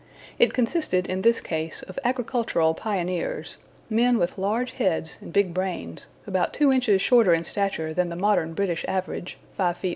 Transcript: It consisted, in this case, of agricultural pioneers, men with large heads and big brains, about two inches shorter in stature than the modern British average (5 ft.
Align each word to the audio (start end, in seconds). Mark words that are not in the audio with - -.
It 0.39 0.51
consisted, 0.51 1.05
in 1.05 1.21
this 1.21 1.39
case, 1.41 1.83
of 1.83 1.99
agricultural 2.03 2.73
pioneers, 2.73 3.59
men 3.87 4.17
with 4.17 4.35
large 4.35 4.71
heads 4.71 5.19
and 5.21 5.31
big 5.31 5.53
brains, 5.53 6.07
about 6.25 6.53
two 6.55 6.71
inches 6.71 7.03
shorter 7.03 7.35
in 7.35 7.43
stature 7.43 7.93
than 7.93 8.09
the 8.09 8.15
modern 8.15 8.55
British 8.55 8.83
average 8.87 9.37
(5 9.57 9.77
ft. 9.79 9.89